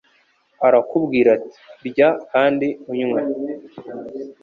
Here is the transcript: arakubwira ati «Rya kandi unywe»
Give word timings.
arakubwira 0.67 1.29
ati 1.37 1.57
«Rya 1.87 2.09
kandi 2.31 2.67
unywe» 2.91 3.21